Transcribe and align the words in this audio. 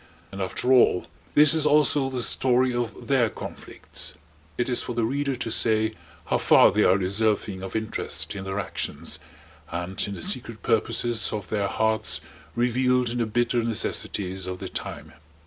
And 0.31 0.41
after 0.41 0.73
all 0.73 1.05
this 1.35 1.53
is 1.53 1.67
also 1.67 2.09
the 2.09 2.23
story 2.23 2.73
of 2.73 3.05
their 3.07 3.29
conflicts. 3.29 4.15
It 4.57 4.67
is 4.67 4.81
for 4.81 4.95
the 4.95 5.03
reader 5.03 5.35
to 5.35 5.51
say 5.51 5.93
how 6.25 6.39
far 6.39 6.71
they 6.71 6.83
are 6.83 6.97
deserving 6.97 7.61
of 7.61 7.75
interest 7.75 8.33
in 8.33 8.43
their 8.43 8.59
actions 8.59 9.19
and 9.69 10.01
in 10.07 10.15
the 10.15 10.23
secret 10.23 10.63
purposes 10.63 11.31
of 11.31 11.49
their 11.49 11.67
hearts 11.67 12.19
revealed 12.55 13.11
in 13.11 13.19
the 13.19 13.27
bitter 13.27 13.63
necessities 13.63 14.47
of 14.47 14.57
the 14.57 14.69
time. 14.69 15.13